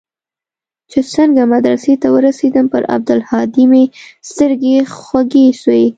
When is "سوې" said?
5.61-5.87